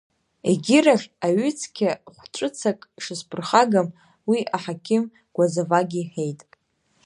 Егьирахь, 0.49 1.07
аҩыцқьа 1.25 1.89
хә-ҵәыцак 2.15 2.79
шысԥырхагам, 3.03 3.87
уи 4.29 4.39
аҳақьым 4.55 5.03
гәазавагьы 5.35 5.99
иҳәеит! 6.01 6.39